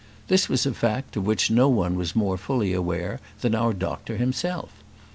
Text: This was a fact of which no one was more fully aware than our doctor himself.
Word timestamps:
This 0.29 0.49
was 0.49 0.65
a 0.65 0.73
fact 0.73 1.15
of 1.15 1.27
which 1.27 1.51
no 1.51 1.69
one 1.69 1.95
was 1.95 2.15
more 2.15 2.35
fully 2.35 2.73
aware 2.73 3.19
than 3.41 3.53
our 3.53 3.71
doctor 3.71 4.17
himself. 4.17 4.73